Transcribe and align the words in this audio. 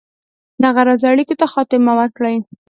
دغه 0.63 0.81
راز 0.87 1.01
اړېکو 1.11 1.35
ته 1.39 1.45
خاتمه 1.53 1.91
ورکړي. 1.99 2.35